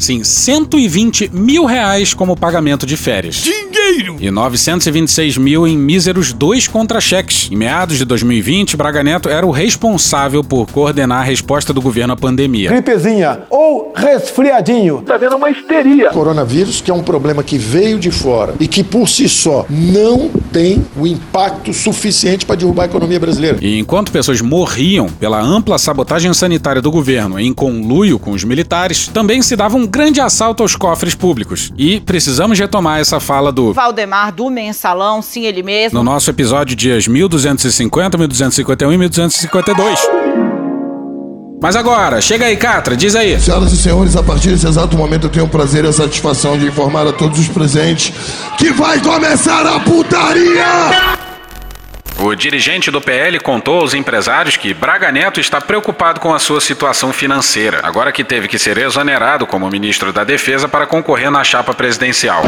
[0.00, 3.36] Sim, 120 mil reais como pagamento de férias.
[3.36, 4.16] Dinheiro!
[4.18, 7.48] E 926 mil em míseros dois contra-cheques.
[7.52, 12.14] Em meados de 2020, Braga Neto era o responsável por coordenar a resposta do governo
[12.14, 12.70] à pandemia.
[12.70, 15.02] Gripezinha ou resfriadinho.
[15.02, 16.08] Tá vendo uma histeria.
[16.10, 20.30] Coronavírus, que é um problema que veio de fora e que por si só não
[20.50, 23.58] tem o impacto suficiente para derrubar a economia brasileira.
[23.60, 29.08] E enquanto pessoas morriam pela ampla sabotagem sanitária do governo em conluio com os militares,
[29.08, 31.72] também se dava um grande assalto aos cofres públicos.
[31.76, 35.98] E precisamos retomar essa fala do Valdemar do Mensalão, sim, ele mesmo.
[35.98, 40.00] no nosso episódio dias 1250, 1251 e 1252.
[41.62, 43.38] Mas agora, chega aí, Catra, diz aí.
[43.38, 46.56] Senhoras e senhores, a partir desse exato momento eu tenho o prazer e a satisfação
[46.56, 48.12] de informar a todos os presentes
[48.56, 51.29] que vai começar a putaria!
[52.22, 56.60] O dirigente do PL contou aos empresários que Braga Neto está preocupado com a sua
[56.60, 61.42] situação financeira, agora que teve que ser exonerado como ministro da Defesa para concorrer na
[61.42, 62.42] chapa presidencial.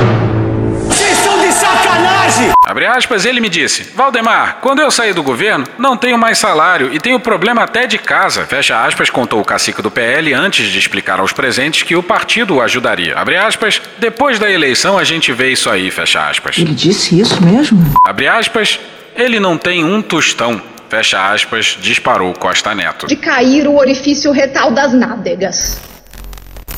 [0.86, 2.50] Vocês são de sacanagem!
[2.62, 6.92] Abre aspas, ele me disse: Valdemar, quando eu saí do governo, não tenho mais salário
[6.92, 8.44] e tenho problema até de casa.
[8.44, 12.56] Fecha aspas, contou o cacique do PL antes de explicar aos presentes que o partido
[12.56, 13.16] o ajudaria.
[13.16, 16.58] Abre aspas, depois da eleição a gente vê isso aí, fecha aspas.
[16.58, 17.82] Ele disse isso mesmo?
[18.04, 18.78] Abre aspas,
[19.16, 20.60] ele não tem um tostão.
[20.88, 23.06] Fecha aspas, disparou Costa Neto.
[23.06, 25.80] de cair o orifício retal das nádegas.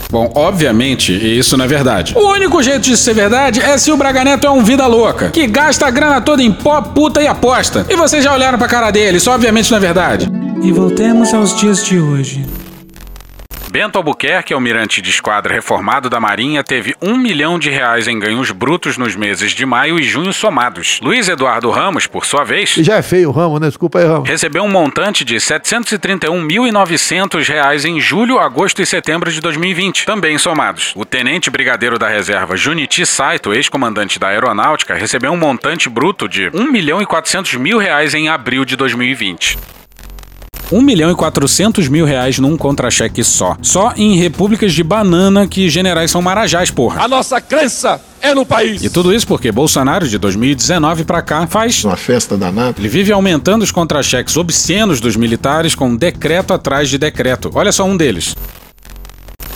[0.09, 2.15] Bom, obviamente, isso não é verdade.
[2.17, 5.31] O único jeito de ser verdade é se o Braga Neto é um vida louca,
[5.31, 7.85] que gasta a grana toda em pó, puta e aposta.
[7.91, 10.29] E vocês já olharam pra cara dele, isso obviamente não é verdade.
[10.63, 12.47] E voltemos aos dias de hoje.
[13.75, 18.53] Bento Albuquerque, almirante de esquadra reformado da Marinha, teve um milhão de reais em ganhos
[18.53, 21.01] brutos nos meses de maio e junho somados.
[21.03, 23.67] Luiz Eduardo Ramos, por sua vez, E já é feio o ramo, né?
[23.67, 24.25] Desculpa aí, ramo.
[24.25, 30.93] recebeu um montante de 731.900 reais em julho, agosto e setembro de 2020, também somados.
[30.95, 36.45] O tenente brigadeiro da reserva Junichi Saito, ex-comandante da aeronáutica, recebeu um montante bruto de
[36.45, 39.59] R$ 1 milhão e 400 mil reais em abril de 2020.
[40.73, 43.57] 1 milhão e 400 mil reais num contra-cheque só.
[43.63, 47.03] Só em repúblicas de banana que generais são marajás, porra.
[47.03, 48.83] A nossa crença é no país.
[48.83, 52.77] E tudo isso porque Bolsonaro, de 2019 pra cá, faz uma festa danada.
[52.79, 57.51] Ele vive aumentando os contra-cheques obscenos dos militares com decreto atrás de decreto.
[57.55, 58.35] Olha só um deles.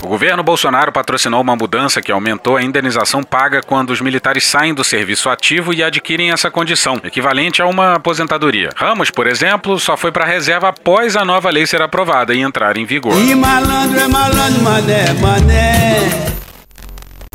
[0.00, 4.72] O governo Bolsonaro patrocinou uma mudança que aumentou a indenização paga quando os militares saem
[4.72, 8.70] do serviço ativo e adquirem essa condição, equivalente a uma aposentadoria.
[8.76, 12.40] Ramos, por exemplo, só foi para a reserva após a nova lei ser aprovada e
[12.40, 13.12] entrar em vigor.
[13.20, 16.28] E malandro é malandro, mané, mané.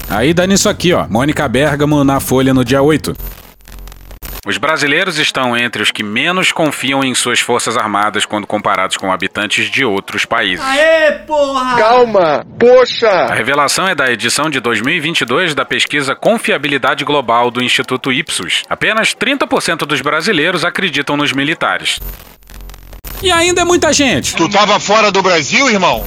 [0.10, 1.06] Aí dá nisso aqui, ó.
[1.10, 3.14] Mônica Bergamo na Folha no dia 8.
[4.46, 9.10] Os brasileiros estão entre os que menos confiam em suas forças armadas quando comparados com
[9.10, 10.66] habitantes de outros países.
[10.66, 11.78] Aê, porra!
[11.78, 13.10] Calma, poxa!
[13.10, 18.64] A revelação é da edição de 2022 da pesquisa Confiabilidade Global do Instituto Ipsos.
[18.70, 22.02] Apenas 30% dos brasileiros acreditam nos militares.
[23.22, 24.36] E ainda é muita gente.
[24.36, 26.06] Tu tava fora do Brasil, irmão?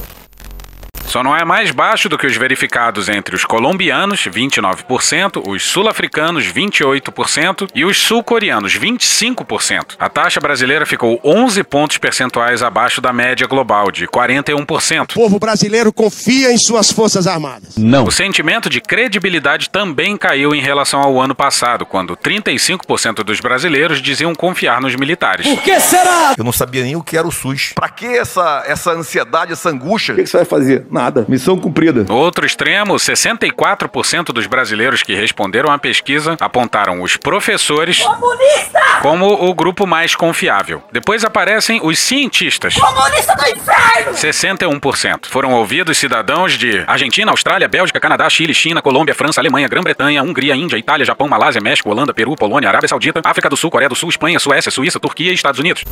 [1.07, 6.45] Só não é mais baixo do que os verificados entre os colombianos, 29%, os sul-africanos,
[6.45, 9.95] 28% e os sul-coreanos, 25%.
[9.97, 15.11] A taxa brasileira ficou 11 pontos percentuais abaixo da média global, de 41%.
[15.11, 17.77] O povo brasileiro confia em suas forças armadas.
[17.77, 18.03] Não.
[18.03, 24.01] O sentimento de credibilidade também caiu em relação ao ano passado, quando 35% dos brasileiros
[24.01, 25.47] diziam confiar nos militares.
[25.47, 26.35] Por que será?
[26.37, 27.71] Eu não sabia nem o que era o SUS.
[27.73, 30.13] Pra que essa, essa ansiedade, essa angústia?
[30.13, 30.85] O que, que você vai fazer?
[30.97, 31.25] Nada.
[31.29, 32.11] Missão cumprida.
[32.11, 38.79] Outro extremo, 64% dos brasileiros que responderam à pesquisa apontaram os professores Comunista!
[39.03, 40.81] como o grupo mais confiável.
[40.91, 42.73] Depois aparecem os cientistas.
[42.73, 44.11] Comunista do inferno!
[44.13, 45.27] 61%.
[45.27, 50.55] Foram ouvidos cidadãos de Argentina, Austrália, Bélgica, Canadá, Chile, China, Colômbia, França, Alemanha, Grã-Bretanha, Hungria,
[50.55, 53.95] Índia, Itália, Japão, Malásia, México, Holanda, Peru, Polônia, Arábia Saudita, África do Sul, Coreia do
[53.95, 55.83] Sul, Espanha, Suécia, Suíça, Turquia e Estados Unidos.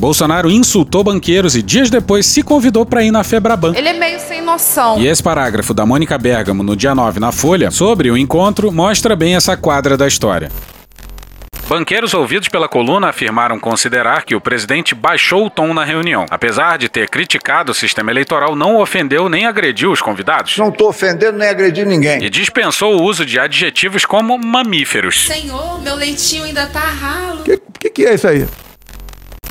[0.00, 3.74] Bolsonaro insultou banqueiros e dias depois se convidou para ir na Febraban.
[3.76, 4.98] Ele é meio sem noção.
[4.98, 9.14] E esse parágrafo da Mônica Bergamo no dia 9 na Folha sobre o encontro mostra
[9.14, 10.50] bem essa quadra da história.
[11.68, 16.24] Banqueiros ouvidos pela coluna afirmaram considerar que o presidente baixou o tom na reunião.
[16.30, 20.56] Apesar de ter criticado o sistema eleitoral, não ofendeu nem agrediu os convidados.
[20.56, 22.24] Não tô ofendendo nem agredindo ninguém.
[22.24, 25.26] E dispensou o uso de adjetivos como mamíferos.
[25.26, 27.42] Senhor, meu leitinho ainda tá ralo.
[27.42, 28.46] O que, que, que é isso aí?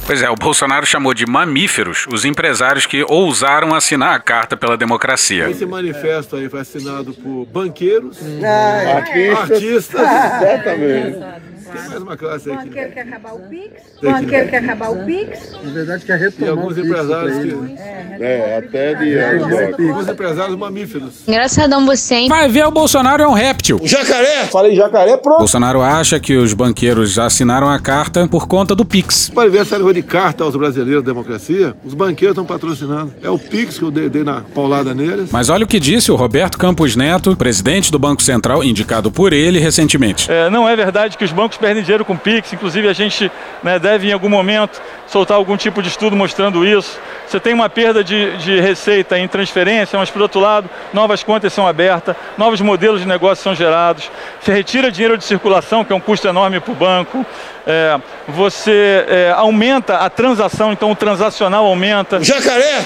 [0.10, 4.76] Pois é, o Bolsonaro chamou de mamíferos os empresários que ousaram assinar a Carta pela
[4.76, 5.48] Democracia.
[5.48, 10.02] Esse manifesto aí foi assinado por banqueiros, Ah, artistas, artistas.
[10.02, 11.49] exatamente.
[11.72, 12.58] Tem mais uma classe aí.
[12.58, 13.72] que- Banqueiro quer acabar o Pix?
[14.02, 15.52] Banqueiro quer acabar o Pix?
[15.64, 17.42] Na verdade, quer E retomar alguns o Pix empresários que.
[17.44, 17.76] ele.
[18.20, 19.20] É, até de.
[19.20, 21.28] Alguns empresários mamíferos.
[21.28, 22.30] Engraçadão você, hein?
[22.30, 23.80] Vai ver, o Bolsonaro é um réptil.
[23.84, 24.46] Jacaré!
[24.48, 25.40] Falei jacaré, pronto.
[25.40, 29.30] Bolsonaro acha que os banqueiros já assinaram a carta por conta do Pix.
[29.30, 31.74] Pode ver essa negócio de carta aos brasileiros da democracia.
[31.86, 33.14] Os banqueiros estão patrocinando.
[33.22, 35.30] É o Pix que eu dei, dei na paulada neles.
[35.32, 39.32] Mas olha o que disse o Roberto Campos Neto, presidente do Banco Central, indicado por
[39.34, 40.30] ele recentemente.
[40.32, 43.78] É, não é verdade que os bancos perdem dinheiro com Pix, inclusive a gente né,
[43.78, 47.00] deve em algum momento soltar algum tipo de estudo mostrando isso.
[47.28, 51.54] Você tem uma perda de, de receita em transferência, mas por outro lado, novas contas
[51.54, 54.10] são abertas, novos modelos de negócio são gerados,
[54.42, 57.26] você retira dinheiro de circulação, que é um custo enorme para o banco,
[57.68, 62.24] é, você é, aumenta a transação, então o transacional aumenta.
[62.24, 62.82] Jacaré!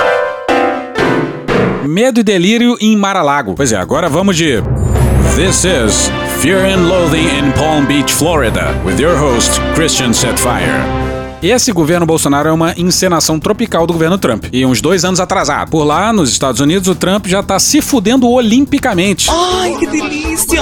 [1.84, 3.54] Medo e delírio em Mar-a-Lago.
[3.56, 4.62] Pois é, agora vamos de
[5.36, 6.10] This is
[6.44, 11.13] Fear and Loathing in Palm Beach, Florida, with your host Christian Setfire.
[11.44, 14.46] Esse governo Bolsonaro é uma encenação tropical do governo Trump.
[14.54, 15.70] E uns dois anos atrasado.
[15.70, 19.30] Por lá, nos Estados Unidos, o Trump já tá se fudendo olimpicamente.
[19.30, 20.62] Ai, que delícia!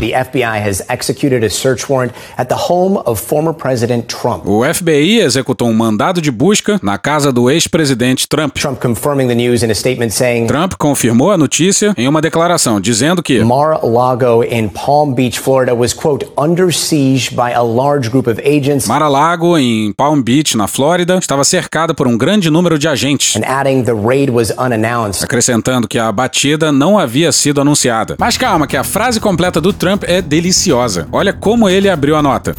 [0.00, 4.44] The FBI has executed a search warrant at the home of former President Trump.
[4.44, 8.56] O FBI executou um mandado de busca na casa do ex-presidente Trump.
[8.56, 12.80] Trump confirming the news in a statement saying Trump confirmou a notícia em uma declaração,
[12.80, 18.26] dizendo que Mar-a-Lago in Palm Beach, Florida was, quote, under siege by a large group
[18.26, 18.88] of agents.
[18.88, 23.36] Mar-a-Lago, em Palm Beach, na Flórida, estava cercada por um grande número de agentes.
[23.36, 25.24] And adding the raid was unannounced.
[25.24, 28.16] Acrescentando que a batida não havia sido anunciada.
[28.18, 31.08] Mas calma, que a frase completa do Trump é deliciosa.
[31.12, 32.54] Olha como ele abriu a nota.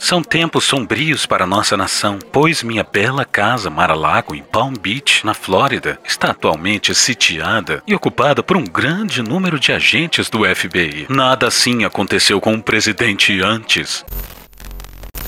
[0.00, 5.34] São tempos sombrios para nossa nação, pois minha bela casa Mar-a-Lago em Palm Beach, na
[5.34, 11.06] Flórida, está atualmente sitiada e ocupada por um grande número de agentes do FBI.
[11.10, 14.02] Nada assim aconteceu com o presidente antes.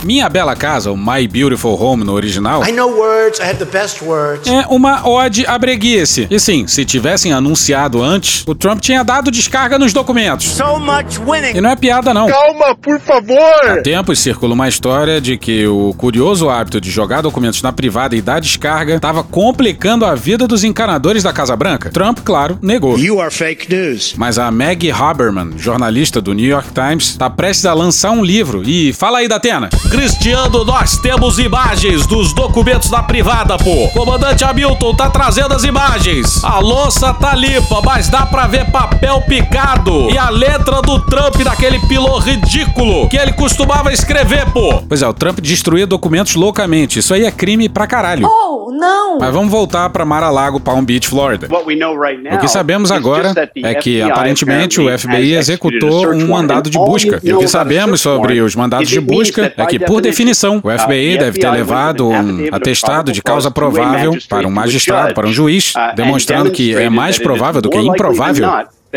[0.03, 3.67] Minha Bela Casa, o My Beautiful Home no original, I know words, I have the
[3.67, 4.49] best words.
[4.49, 6.27] é uma ode à breguice.
[6.31, 10.47] E sim, se tivessem anunciado antes, o Trump tinha dado descarga nos documentos.
[10.47, 11.59] So much winning.
[11.59, 12.27] E não é piada, não.
[12.29, 13.69] Calma, por favor!
[13.69, 18.17] Há tempos circula uma história de que o curioso hábito de jogar documentos na privada
[18.17, 21.91] e dar descarga estava complicando a vida dos encanadores da Casa Branca.
[21.91, 22.99] Trump, claro, negou.
[22.99, 24.15] You are fake news.
[24.17, 28.63] Mas a Maggie Haberman, jornalista do New York Times, está prestes a lançar um livro.
[28.65, 29.69] E fala aí, Datena.
[29.91, 33.89] Cristiano, nós temos imagens dos documentos da privada, pô.
[33.89, 36.45] Comandante Hamilton tá trazendo as imagens.
[36.45, 40.09] A louça tá limpa, mas dá pra ver papel picado.
[40.09, 44.81] E a letra do Trump daquele pilô ridículo que ele costumava escrever, pô.
[44.89, 47.01] Pois é, o Trump destruía documentos loucamente.
[47.01, 48.29] Isso aí é crime pra caralho.
[48.29, 49.19] Oh, não!
[49.19, 51.49] Mas vamos voltar pra Mar-a-Lago, Palm Beach, Florida.
[51.51, 57.19] O que sabemos agora é que, aparentemente, o FBI executou um mandado de busca.
[57.25, 61.19] E o que sabemos sobre os mandados de busca é que, por definição, o FBI
[61.19, 66.51] deve ter levado um atestado de causa provável para um magistrado, para um juiz, demonstrando
[66.51, 68.49] que é mais provável do que improvável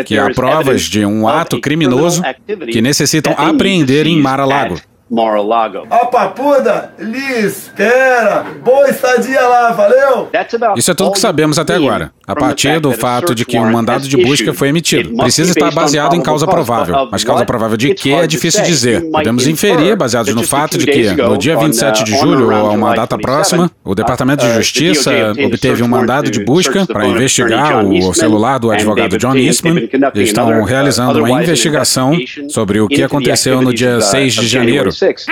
[0.05, 2.23] que há provas de um ato criminoso
[2.71, 4.79] que necessitam apreender em Mar-a-Lago.
[5.09, 5.85] Mar-a-Lago.
[5.89, 10.29] Ó, papuda, Liz, espera, boa estadia lá, valeu?
[10.75, 14.07] Isso é tudo que sabemos até agora, a partir do fato de que um mandado
[14.07, 15.15] de busca foi emitido.
[15.15, 19.03] Precisa estar baseado em causa provável, mas causa provável de que é difícil dizer.
[19.11, 22.95] Podemos inferir, baseados no fato de que, no dia 27 de julho ou a uma
[22.95, 25.11] data próxima, o Departamento de Justiça
[25.45, 29.89] obteve um mandado de busca para investigar o celular do advogado John Eastman.
[30.15, 32.17] Eles estão realizando uma investigação
[32.49, 34.92] sobre o que aconteceu no dia 6 de janeiro.
[34.93, 35.27] Six.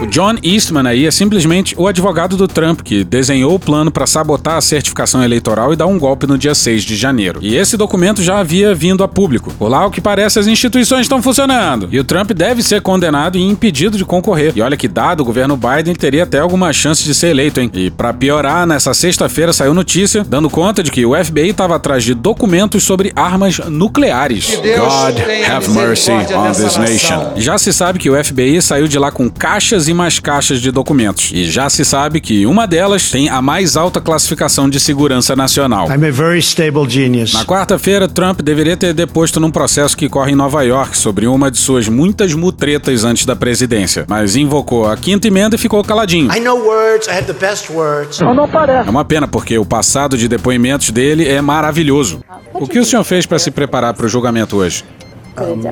[0.00, 4.06] O John Eastman aí é simplesmente o advogado do Trump que desenhou o plano para
[4.06, 7.40] sabotar a certificação eleitoral e dar um golpe no dia 6 de janeiro.
[7.42, 9.52] E esse documento já havia vindo a público.
[9.58, 11.88] Por lá, o que parece, as instituições estão funcionando.
[11.90, 14.52] E o Trump deve ser condenado e impedido de concorrer.
[14.54, 17.68] E olha que dado o governo Biden teria até alguma chance de ser eleito, hein?
[17.74, 22.04] E para piorar, nessa sexta-feira saiu notícia dando conta de que o FBI estava atrás
[22.04, 24.54] de documentos sobre armas nucleares.
[24.54, 27.32] God have mercy on this nation.
[27.36, 30.70] Já se sabe que o FBI saiu de lá com caixas e mais caixas de
[30.70, 31.30] documentos.
[31.32, 35.88] E já se sabe que uma delas tem a mais alta classificação de segurança nacional.
[35.88, 37.32] I'm a very stable genius.
[37.32, 41.50] Na quarta-feira, Trump deveria ter deposto num processo que corre em Nova York sobre uma
[41.50, 46.32] de suas muitas mutretas antes da presidência, mas invocou a quinta emenda e ficou caladinho.
[46.34, 48.20] I know words, I have the best words.
[48.20, 48.88] Não, não parece.
[48.88, 52.20] É uma pena porque o passado de depoimentos dele é maravilhoso.
[52.52, 54.84] O que o senhor fez para se preparar para o julgamento hoje?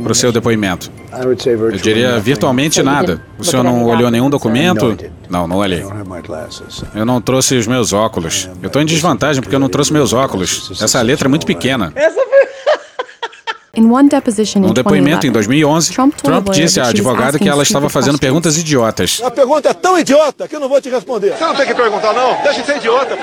[0.03, 0.91] Para o seu depoimento?
[1.73, 3.21] Eu diria virtualmente nada.
[3.39, 4.97] O senhor não olhou nenhum documento?
[5.29, 5.85] Não, não olhei.
[6.95, 8.49] Eu não trouxe os meus óculos.
[8.63, 10.81] Eu tô em desvantagem porque eu não trouxe meus óculos.
[10.83, 11.93] Essa letra é muito pequena.
[13.77, 19.21] Num depoimento em 2011, Trump disse à advogada que ela estava fazendo perguntas idiotas.
[19.25, 21.35] A pergunta é tão idiota que eu não vou te responder.
[21.37, 22.43] Você não tem que perguntar, não.
[22.43, 23.19] Deixa de ser idiota.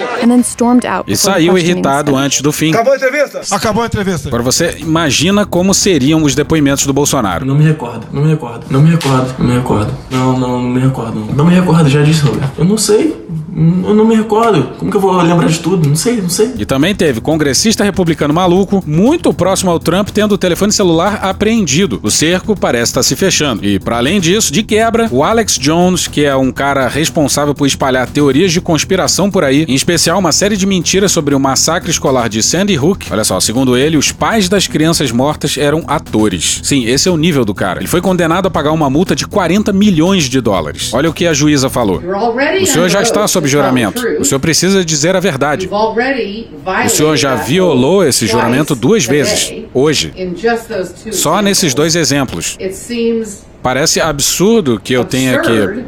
[1.08, 2.72] E saiu irritado antes do fim.
[2.74, 3.42] Acabou a entrevista?
[3.52, 4.28] Acabou a entrevista.
[4.30, 7.46] Agora você imagina como seriam os depoimentos do Bolsonaro.
[7.46, 9.94] Não me recordo, não me recordo, não me recordo, não me recordo.
[10.10, 11.20] Não, não, não me recordo.
[11.20, 12.52] Não, não me recordo, já disse, Roberto.
[12.58, 13.24] Eu não sei.
[13.56, 14.72] Eu não me recordo.
[14.80, 15.88] Como que eu vou lembrar de tudo?
[15.88, 16.54] Não sei, não sei.
[16.58, 22.02] E também teve congressista republicano maluco, muito próximo ao Trump, tendo telefone celular apreendido.
[22.04, 23.66] O cerco parece estar se fechando.
[23.66, 27.66] E, para além disso, de quebra, o Alex Jones, que é um cara responsável por
[27.66, 31.90] espalhar teorias de conspiração por aí, em especial uma série de mentiras sobre o massacre
[31.90, 33.08] escolar de Sandy Hook.
[33.10, 36.60] Olha só, segundo ele, os pais das crianças mortas eram atores.
[36.62, 37.80] Sim, esse é o nível do cara.
[37.80, 40.94] Ele foi condenado a pagar uma multa de 40 milhões de dólares.
[40.94, 42.04] Olha o que a juíza falou.
[42.62, 44.06] O senhor já está sob juramento.
[44.20, 45.70] O senhor precisa dizer a verdade.
[45.72, 50.12] O senhor já violou esse juramento duas vezes, hoje.
[51.12, 52.58] Só nesses dois exemplos.
[53.62, 55.86] Parece absurdo que eu tenha que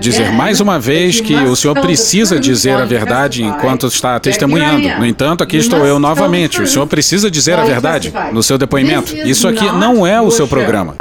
[0.00, 4.88] dizer mais uma vez que o senhor precisa dizer a verdade enquanto está testemunhando.
[4.98, 6.60] No entanto, aqui estou eu novamente.
[6.60, 9.16] O senhor precisa dizer a verdade no seu depoimento.
[9.16, 10.96] Isso aqui não é o seu programa.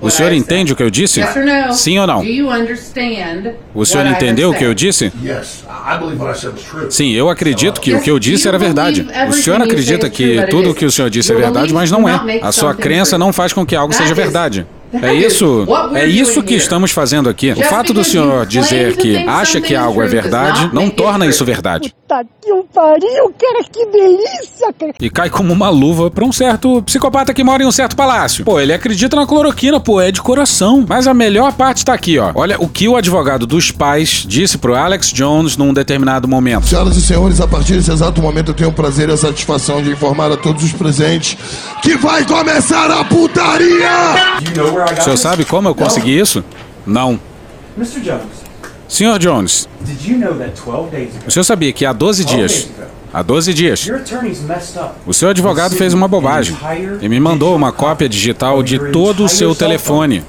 [0.00, 1.20] O senhor entende o que eu disse?
[1.72, 2.22] Sim ou não?
[3.74, 5.10] O senhor entendeu o que eu disse?
[6.90, 9.06] Sim, eu acredito que o que eu disse era verdade.
[9.28, 12.12] O senhor acredita que tudo o que o senhor disse é verdade, mas não é.
[12.42, 14.66] A sua crença não faz com que algo seja verdade.
[14.92, 17.52] É isso, é isso que estamos fazendo aqui.
[17.52, 21.94] O fato do senhor dizer que acha que algo é verdade não torna isso verdade.
[22.06, 24.92] Puta que um pariu, cara, que delícia, cara.
[25.00, 28.44] E cai como uma luva pra um certo psicopata que mora em um certo palácio.
[28.44, 30.84] Pô, ele acredita na cloroquina, pô, é de coração.
[30.88, 32.30] Mas a melhor parte tá aqui, ó.
[32.34, 36.66] Olha o que o advogado dos pais disse pro Alex Jones num determinado momento.
[36.66, 39.82] Senhoras e senhores, a partir desse exato momento eu tenho o prazer e a satisfação
[39.82, 41.36] de informar a todos os presentes
[41.82, 44.36] que vai começar a putaria!
[44.84, 46.44] O senhor sabe como eu consegui isso?
[46.86, 47.18] Não.
[48.88, 52.24] Senhor Jones, did you know that 12 days ago, o senhor sabia que há 12
[52.24, 52.68] dias,
[53.12, 53.90] há 12 dias,
[55.04, 56.56] o seu advogado fez uma bobagem
[57.00, 60.22] e me mandou uma cópia digital de todo o seu telefone.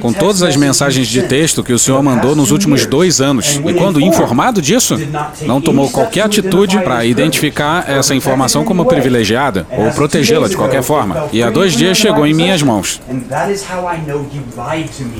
[0.00, 3.60] Com todas as mensagens de texto que o senhor mandou nos últimos dois anos.
[3.64, 4.96] E quando informado disso,
[5.42, 11.28] não tomou qualquer atitude para identificar essa informação como privilegiada ou protegê-la de qualquer forma.
[11.32, 13.00] E há dois dias chegou em minhas mãos.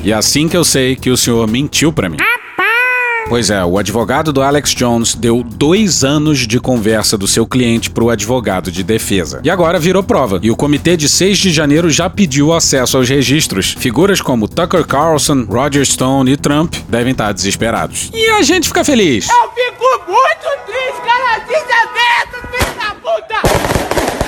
[0.03, 2.16] E é assim que eu sei que o senhor mentiu para mim.
[3.29, 7.91] Pois é, o advogado do Alex Jones deu dois anos de conversa do seu cliente
[7.91, 9.41] para o advogado de defesa.
[9.43, 10.39] E agora virou prova.
[10.43, 13.75] E o comitê de 6 de janeiro já pediu acesso aos registros.
[13.79, 18.11] Figuras como Tucker Carlson, Roger Stone e Trump devem estar desesperados.
[18.12, 19.27] E a gente fica feliz.
[19.29, 21.39] Eu fico muito triste, cara.
[21.39, 23.64] Desaberto, filho da puta.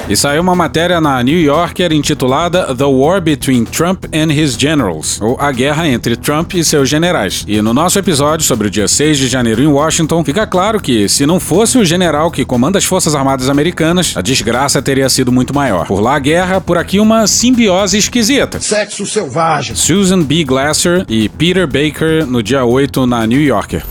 [0.09, 5.21] E saiu uma matéria na New Yorker intitulada The War Between Trump and His Generals,
[5.21, 7.45] ou A Guerra entre Trump e seus generais.
[7.49, 11.09] E no nosso episódio sobre o dia 6 de janeiro em Washington, fica claro que,
[11.09, 15.33] se não fosse o general que comanda as Forças Armadas Americanas, a desgraça teria sido
[15.33, 15.89] muito maior.
[15.89, 18.61] Por lá a guerra, por aqui uma simbiose esquisita.
[18.61, 19.75] Sexo selvagem.
[19.75, 20.45] Susan B.
[20.45, 23.83] Glasser e Peter Baker no dia 8 na New Yorker.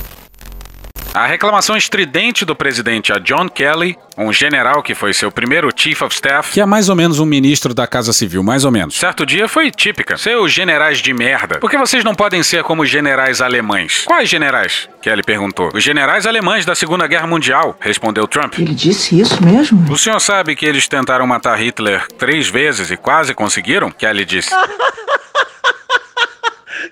[1.16, 6.02] A reclamação estridente do presidente a John Kelly, um general que foi seu primeiro chief
[6.02, 8.96] of staff, que é mais ou menos um ministro da Casa Civil, mais ou menos.
[8.96, 10.18] Certo dia foi típica.
[10.18, 11.58] Seus generais de merda.
[11.58, 14.04] Por que vocês não podem ser como os generais alemães?
[14.04, 14.90] Quais generais?
[15.02, 15.72] Kelly perguntou.
[15.74, 18.60] Os generais alemães da Segunda Guerra Mundial, respondeu Trump.
[18.60, 19.90] Ele disse isso mesmo?
[19.90, 23.90] O senhor sabe que eles tentaram matar Hitler três vezes e quase conseguiram?
[23.90, 24.50] Kelly disse.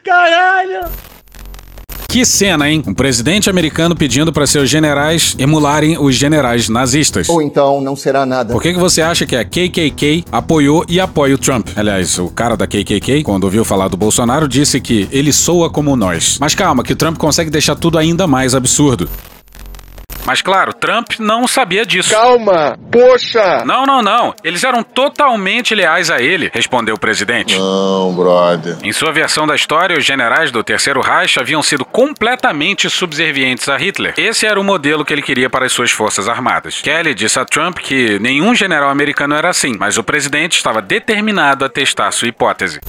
[0.02, 1.13] Caralho!
[2.14, 2.84] Que cena, hein?
[2.86, 7.28] Um presidente americano pedindo para seus generais emularem os generais nazistas.
[7.28, 8.54] Ou então não será nada.
[8.54, 11.70] Por que, que você acha que a KKK apoiou e apoia o Trump?
[11.76, 15.96] Aliás, o cara da KKK, quando ouviu falar do Bolsonaro, disse que ele soa como
[15.96, 16.38] nós.
[16.40, 19.10] Mas calma, que o Trump consegue deixar tudo ainda mais absurdo.
[20.26, 22.10] Mas claro, Trump não sabia disso.
[22.12, 23.64] Calma, poxa!
[23.66, 24.34] Não, não, não.
[24.44, 27.58] Eles eram totalmente leais a ele, respondeu o presidente.
[27.58, 28.78] Não, brother.
[28.84, 33.78] Em sua versão da história, os generais do Terceiro Reich haviam sido completamente subservientes a
[33.78, 34.14] Hitler.
[34.18, 36.82] Esse era o modelo que ele queria para as suas forças armadas.
[36.82, 41.66] Kelly disse a Trump que nenhum general americano era assim, mas o presidente estava determinado
[41.66, 42.80] a testar sua hipótese.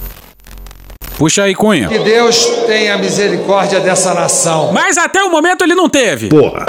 [1.17, 1.87] Puxa aí, Cunha.
[1.87, 4.71] Que Deus tenha misericórdia dessa nação.
[4.73, 6.27] Mas até o momento ele não teve.
[6.27, 6.65] Porra.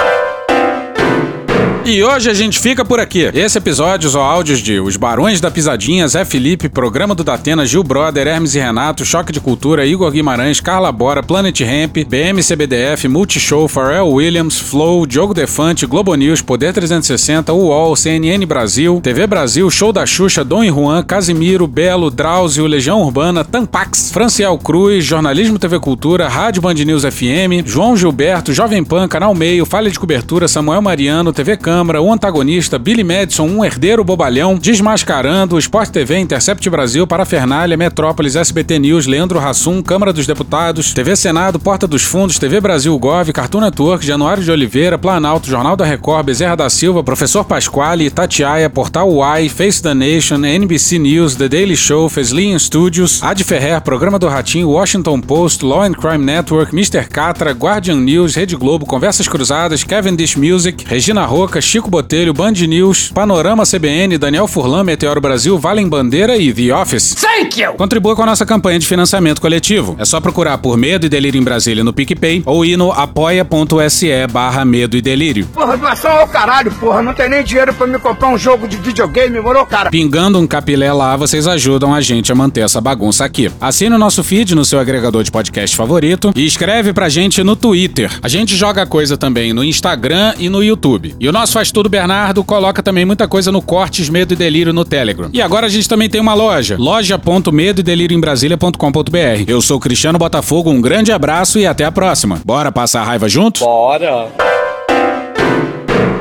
[1.89, 3.31] E hoje a gente fica por aqui.
[3.33, 7.81] Esse episódio ou áudios de Os Barões da Pisadinha, Zé Felipe, Programa do Datena, Gil
[7.81, 13.69] Brother, Hermes e Renato, Choque de Cultura, Igor Guimarães, Carla Bora, Planet Ramp, BMCBDF, Multishow,
[13.69, 19.93] Pharrell Williams, Flow, Diogo Defante, Globo News, Poder 360, UOL, CNN Brasil, TV Brasil, Show
[19.93, 25.79] da Xuxa, Dom e Juan, Casimiro, Belo, Drauzio, Legião Urbana, Tampax, Franciel Cruz, Jornalismo TV
[25.79, 30.81] Cultura, Rádio Band News FM, João Gilberto, Jovem Pan, Canal Meio, Falha de Cobertura, Samuel
[30.81, 37.05] Mariano, TV Câmara, O Antagonista, Billy Madison, Um Herdeiro Bobalhão, Desmascarando, Sport TV, Intercept Brasil,
[37.05, 42.59] Parafernália, Metrópolis, SBT News, Leandro Hassum, Câmara dos Deputados, TV Senado, Porta dos Fundos, TV
[42.59, 47.45] Brasil Gov, Cartoon Network, Januário de Oliveira, Planalto, Jornal da Record, Bezerra da Silva, Professor
[47.45, 53.43] Pasquale, Itatiaia, Portal Y, Face the Nation, NBC News, The Daily Show, Feslian Studios, Ad
[53.43, 57.07] Ferrer, Programa do Ratinho, Washington Post, Law and Crime Network, Mr.
[57.07, 63.11] Catra, Guardian News, Rede Globo, Conversas Cruzadas, Cavendish Music, Regina Roca, Chico Botelho, Band News,
[63.13, 67.13] Panorama CBN, Daniel Furlan, Meteoro Brasil, Valem Bandeira e The Office.
[67.15, 67.73] Thank you!
[67.73, 69.93] Contribua com a nossa campanha de financiamento coletivo.
[69.99, 74.07] É só procurar por Medo e Delírio em Brasília no PicPay ou ir no apoia.se
[74.31, 75.45] barra Medo e Delírio.
[75.47, 77.01] Porra, doação ao caralho, porra.
[77.01, 79.89] Não tem nem dinheiro pra me comprar um jogo de videogame, moro, cara?
[79.89, 83.51] Pingando um capilé lá, vocês ajudam a gente a manter essa bagunça aqui.
[83.59, 87.57] Assine o nosso feed no seu agregador de podcast favorito e escreve pra gente no
[87.57, 88.09] Twitter.
[88.23, 91.13] A gente joga coisa também no Instagram e no YouTube.
[91.19, 94.71] E o nosso Faz Tudo Bernardo coloca também muita coisa no Cortes Medo e Delírio
[94.71, 95.27] no Telegram.
[95.33, 99.43] E agora a gente também tem uma loja, loja.medo e delírio em Brasília.com.br.
[99.47, 102.39] Eu sou Cristiano Botafogo, um grande abraço e até a próxima.
[102.45, 103.63] Bora passar a raiva juntos?
[103.63, 104.27] Bora.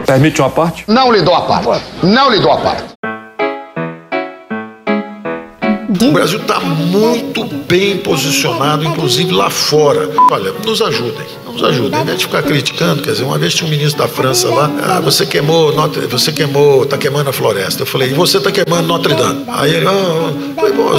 [0.07, 0.85] Permite uma parte?
[0.89, 1.85] Não lhe dou a parte.
[2.03, 2.96] Não lhe dou a parte.
[6.01, 10.11] O Brasil está muito bem posicionado, inclusive lá fora.
[10.31, 12.01] Olha, nos ajudem, nos ajudem.
[12.01, 14.71] Em vez de ficar criticando, quer dizer, uma vez tinha um ministro da França lá,
[14.83, 17.83] ah, você queimou, Notre, você queimou, tá queimando a floresta.
[17.83, 19.45] Eu falei, e você tá queimando Notre Dame.
[19.49, 20.55] Aí ele, ah, ah.
[20.55, 20.91] falei, bom,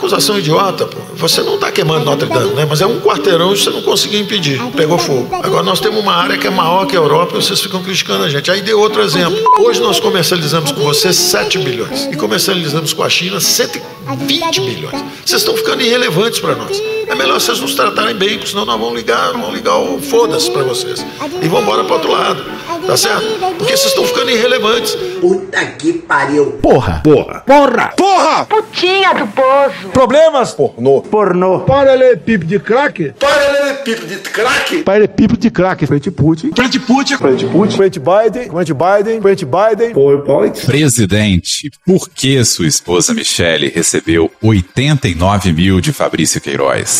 [0.00, 0.98] acusação idiota, pô.
[1.14, 2.66] Você não tá queimando Notre Dame, né?
[2.68, 4.58] Mas é um quarteirão e você não conseguiu impedir.
[4.74, 5.28] Pegou fogo.
[5.42, 8.24] Agora nós temos uma área que é maior que a Europa e vocês ficam criticando
[8.24, 8.50] a gente.
[8.50, 9.38] Aí deu outro exemplo.
[9.58, 15.04] Hoje nós comercializamos com vocês 7 bilhões e comercializamos com a China 120 milhões.
[15.24, 16.80] Vocês estão ficando irrelevantes para nós.
[17.10, 20.48] É melhor vocês nos tratarem bem, porque senão nós vamos ligar, vamos ligar o foda-se
[20.50, 21.04] para vocês.
[21.42, 22.44] E vamos embora para outro lado.
[22.86, 23.26] Tá certo?
[23.58, 24.94] Porque vocês estão ficando irrelevantes.
[25.20, 26.52] Puta que pariu.
[26.62, 27.00] Porra.
[27.04, 27.40] Porra.
[27.40, 27.92] Porra.
[27.96, 28.46] Porra.
[28.46, 29.88] Putinha do poço.
[29.92, 30.52] Problemas?
[30.52, 31.02] Pornô.
[31.02, 31.60] Pornô.
[31.60, 33.12] Paralelepípedo de crack?
[33.18, 34.82] Paralelepípedo de crack.
[34.82, 35.86] Paralelepípedo de crack.
[35.86, 36.52] Frente Putin.
[36.54, 37.16] Frente Putin.
[37.16, 37.76] Frente Putin.
[37.76, 38.50] Frente Biden.
[38.50, 39.20] Frente Biden.
[39.20, 39.92] Frente Biden.
[39.92, 40.64] PowerPoint.
[40.64, 46.99] Presidente, por que sua esposa Michele recebeu 89 mil de Fabrício Queiroz?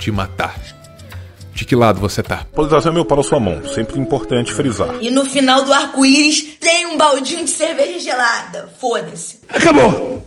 [0.00, 0.58] de matar.
[1.52, 2.46] De que lado você tá?
[2.54, 4.96] Polarização é meu para sua mão, sempre importante frisar.
[5.00, 8.68] E no final do arco-íris tem um baldinho de cerveja gelada.
[8.80, 9.40] Foda-se.
[9.48, 10.24] Acabou!